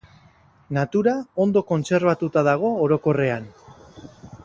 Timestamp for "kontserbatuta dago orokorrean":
1.73-3.47